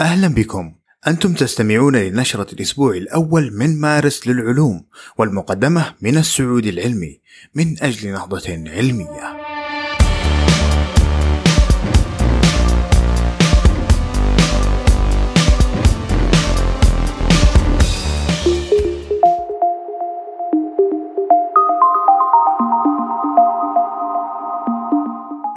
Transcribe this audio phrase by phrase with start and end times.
[0.00, 0.74] أهلا بكم.
[1.06, 4.84] أنتم تستمعون لنشرة الأسبوع الأول من مارس للعلوم
[5.18, 7.20] والمقدمة من السعود العلمي
[7.54, 9.43] من أجل نهضة علمية.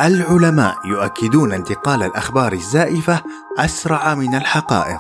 [0.08, 3.22] العلماء يؤكدون انتقال الأخبار الزائفة
[3.60, 5.00] أسرع من الحقائق.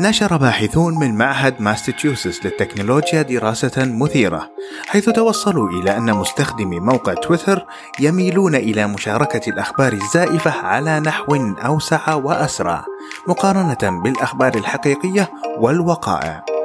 [0.00, 4.50] نشر باحثون من معهد ماستشوستس للتكنولوجيا دراسة مثيرة،
[4.86, 7.66] حيث توصلوا إلى أن مستخدمي موقع تويتر
[8.00, 12.84] يميلون إلى مشاركة الأخبار الزائفة على نحو أوسع وأسرع،
[13.26, 16.57] مقارنة بالأخبار الحقيقية والوقائع.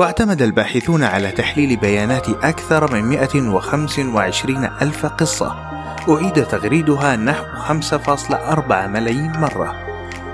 [0.00, 5.56] واعتمد الباحثون على تحليل بيانات أكثر من 125 ألف قصة.
[6.08, 9.74] أعيد تغريدها نحو 5.4 ملايين مرة.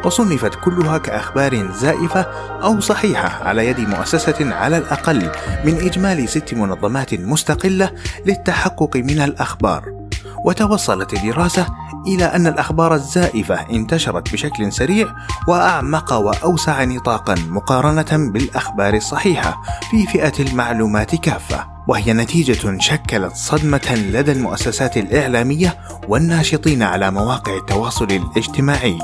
[0.05, 2.21] وصنفت كلها كأخبار زائفة
[2.63, 5.31] أو صحيحة على يد مؤسسة على الأقل
[5.65, 7.91] من إجمالي ست منظمات مستقلة
[8.27, 10.09] للتحقق من الأخبار.
[10.45, 11.67] وتوصلت الدراسة
[12.07, 15.09] إلى أن الأخبار الزائفة انتشرت بشكل سريع
[15.49, 21.67] وأعمق وأوسع نطاقا مقارنة بالأخبار الصحيحة في فئة المعلومات كافة.
[21.89, 28.99] وهي نتيجة شكلت صدمة لدى المؤسسات الإعلامية والناشطين على مواقع التواصل الاجتماعي.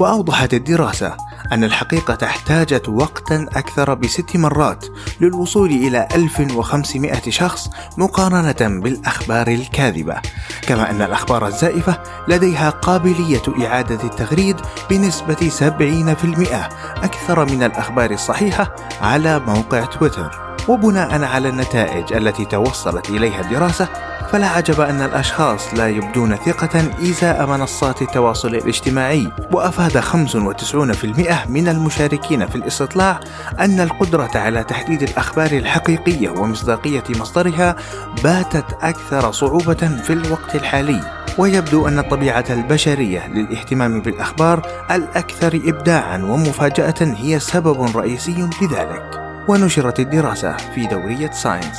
[0.00, 1.16] وأوضحت الدراسة
[1.52, 4.84] أن الحقيقة احتاجت وقتا أكثر بست مرات
[5.20, 10.16] للوصول إلى 1500 شخص مقارنة بالأخبار الكاذبة.
[10.62, 14.56] كما أن الأخبار الزائفة لديها قابلية إعادة التغريد
[14.90, 16.70] بنسبة 70%
[17.04, 20.48] أكثر من الأخبار الصحيحة على موقع تويتر.
[20.68, 23.88] وبناء على النتائج التي توصلت إليها الدراسة
[24.32, 29.32] فلا عجب أن الأشخاص لا يبدون ثقة إزاء منصات التواصل الاجتماعي.
[29.52, 33.20] وأفاد 95% من المشاركين في الاستطلاع
[33.60, 37.76] أن القدرة على تحديد الأخبار الحقيقية ومصداقية مصدرها
[38.24, 41.00] باتت أكثر صعوبة في الوقت الحالي.
[41.38, 49.20] ويبدو أن الطبيعة البشرية للاهتمام بالأخبار الأكثر إبداعا ومفاجأة هي سبب رئيسي لذلك.
[49.48, 51.78] ونشرت الدراسة في دورية ساينس.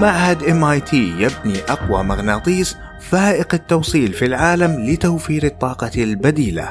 [0.00, 6.70] معهد MIT يبني أقوى مغناطيس فائق التوصيل في العالم لتوفير الطاقة البديلة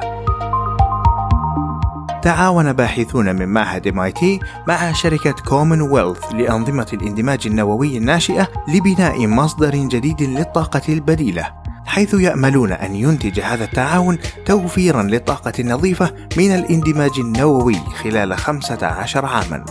[2.22, 10.22] تعاون باحثون من معهد MIT مع شركة كومنولث لأنظمة الاندماج النووي الناشئة لبناء مصدر جديد
[10.22, 11.52] للطاقة البديلة
[11.86, 19.64] حيث يأملون أن ينتج هذا التعاون توفيرا للطاقة النظيفة من الاندماج النووي خلال 15 عاما.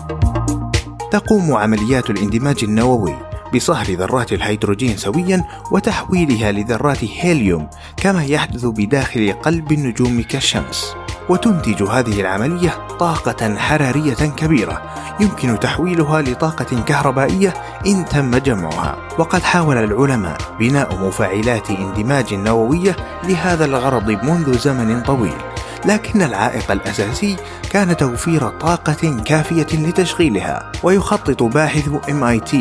[1.14, 3.16] تقوم عمليات الاندماج النووي
[3.56, 10.96] بصهر ذرات الهيدروجين سويا وتحويلها لذرات هيليوم كما يحدث بداخل قلب النجوم كالشمس.
[11.30, 14.82] وتنتج هذه العملية طاقة حرارية كبيرة
[15.20, 17.54] يمكن تحويلها لطاقة كهربائية
[17.88, 25.53] إن تم جمعها وقد حاول العلماء بناء مفاعلات اندماج نووية لهذا الغرض منذ زمن طويل
[25.86, 27.36] لكن العائق الأساسي
[27.72, 32.56] كان توفير طاقة كافية لتشغيلها ويخطط باحث MIT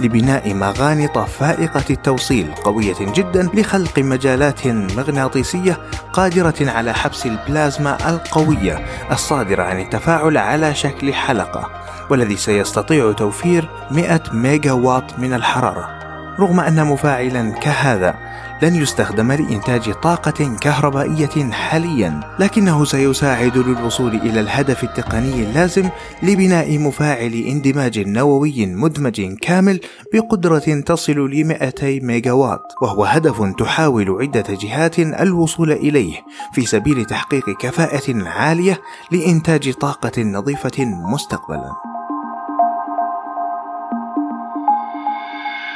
[0.00, 5.78] لبناء مغانط فائقة التوصيل قوية جدا لخلق مجالات مغناطيسية
[6.12, 11.70] قادرة على حبس البلازما القوية الصادرة عن التفاعل على شكل حلقة
[12.10, 15.93] والذي سيستطيع توفير 100 ميجا واط من الحرارة.
[16.40, 18.14] رغم أن مفاعلا كهذا
[18.62, 25.88] لن يستخدم لإنتاج طاقة كهربائية حاليا لكنه سيساعد للوصول إلى الهدف التقني اللازم
[26.22, 29.80] لبناء مفاعل اندماج نووي مدمج كامل
[30.12, 36.16] بقدرة تصل ل 200 ميجا واط وهو هدف تحاول عدة جهات الوصول إليه
[36.52, 38.80] في سبيل تحقيق كفاءة عالية
[39.10, 41.93] لإنتاج طاقة نظيفة مستقبلا.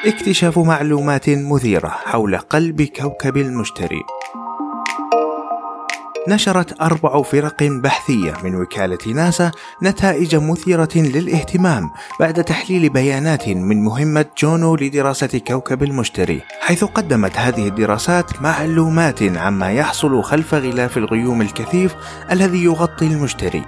[0.06, 4.02] اكتشاف معلومات مثيرة حول قلب كوكب المشتري.
[6.28, 9.50] نشرت أربع فرق بحثية من وكالة ناسا
[9.82, 11.90] نتائج مثيرة للاهتمام
[12.20, 19.72] بعد تحليل بيانات من مهمة جونو لدراسة كوكب المشتري، حيث قدمت هذه الدراسات معلومات عما
[19.72, 21.94] يحصل خلف غلاف الغيوم الكثيف
[22.30, 23.64] الذي يغطي المشتري.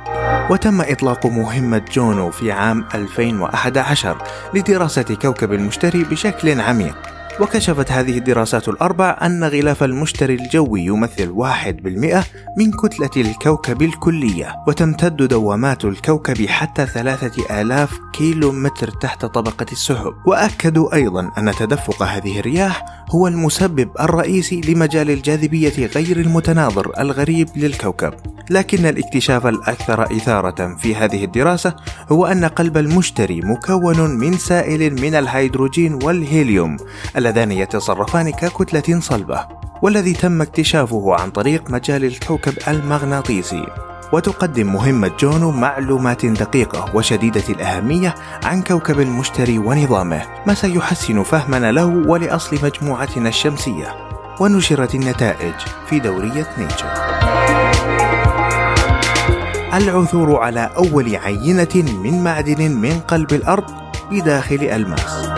[0.51, 4.23] وتم إطلاق مهمة جونو في عام 2011
[4.55, 12.25] لدراسة كوكب المشتري بشكل عميق وكشفت هذه الدراسات الأربع أن غلاف المشتري الجوي يمثل 1%
[12.59, 20.13] من كتلة الكوكب الكلية وتمتد دوامات الكوكب حتى 3000 كيلو متر تحت طبقة السحب.
[20.27, 28.15] وأكدوا أيضا أن تدفق هذه الرياح هو المسبب الرئيسي لمجال الجاذبية غير المتناظر الغريب للكوكب.
[28.51, 31.77] لكن الاكتشاف الأكثر إثارة في هذه الدراسة
[32.13, 36.77] هو أن قلب المشتري مكون من سائل من الهيدروجين والهيليوم
[37.31, 39.47] اللذان يتصرفان ككتلة صلبة
[39.83, 43.67] والذي تم اكتشافه عن طريق مجال الكوكب المغناطيسي.
[44.13, 51.87] وتقدم مهمة جونو معلومات دقيقة وشديدة الأهمية عن كوكب المشتري ونظامه ما سيحسن فهمنا له
[51.87, 53.95] ولأصل مجموعتنا الشمسية.
[54.41, 55.55] ونشرت النتائج
[55.87, 56.93] في دورية نيتشر.
[59.75, 63.65] العثور على أول عينة من معدن من قلب الأرض
[64.11, 65.31] بداخل ألماس.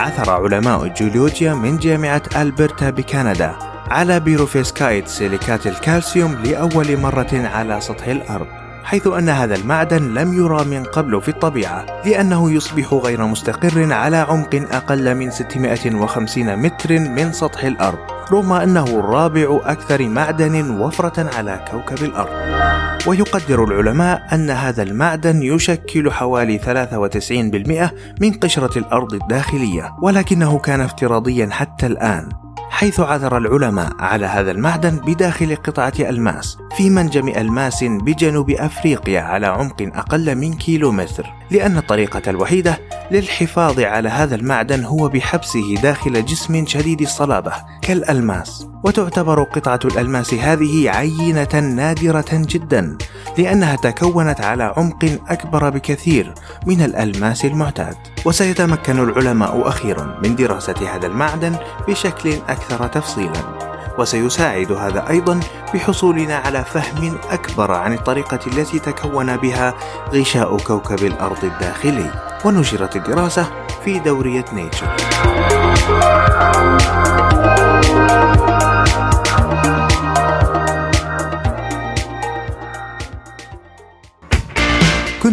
[0.00, 3.56] عثر علماء الجيولوجيا من جامعة ألبرتا بكندا
[3.90, 8.46] على بيروفيسكايت سيليكات الكالسيوم لأول مرة على سطح الأرض
[8.84, 14.16] حيث أن هذا المعدن لم يرى من قبل في الطبيعة لأنه يصبح غير مستقر على
[14.16, 17.98] عمق أقل من 650 متر من سطح الأرض
[18.32, 22.89] رغم أنه الرابع أكثر معدن وفرة على كوكب الأرض.
[23.06, 31.48] ويقدر العلماء أن هذا المعدن يشكل حوالي 93% من قشرة الأرض الداخلية ولكنه كان افتراضيا
[31.50, 32.49] حتى الآن.
[32.70, 39.46] حيث عثر العلماء على هذا المعدن بداخل قطعة ألماس في منجم ألماس بجنوب أفريقيا على
[39.46, 41.26] عمق أقل من كيلومتر.
[41.50, 42.78] لأن الطريقة الوحيدة
[43.10, 47.52] للحفاظ على هذا المعدن هو بحبسه داخل جسم شديد الصلابة
[47.82, 48.66] كالألماس.
[48.84, 52.98] وتعتبر قطعة الألماس هذه عينة نادرة جدا.
[53.38, 56.34] لأنها تكونت على عمق أكبر بكثير
[56.66, 57.96] من الألماس المعتاد.
[58.24, 61.56] وسيتمكن العلماء أخيرا من دراسة هذا المعدن
[61.88, 63.70] بشكل أكثر تفصيلا.
[63.98, 65.40] وسيساعد هذا أيضا
[65.74, 69.74] بحصولنا على فهم أكبر عن الطريقة التي تكون بها
[70.14, 72.10] غشاء كوكب الأرض الداخلي.
[72.44, 73.46] ونشرت الدراسة
[73.84, 74.96] في دورية نيتشر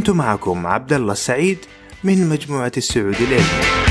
[0.07, 1.57] كنت معكم عبد الله السعيد
[2.03, 3.86] من مجموعة السعود العلمي